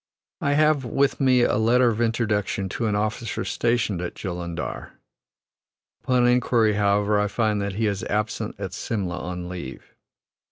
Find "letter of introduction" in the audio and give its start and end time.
1.57-2.67